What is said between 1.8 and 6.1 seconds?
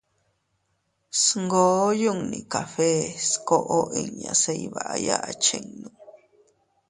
yunni café skoʼo inña se iyvaya achinnu.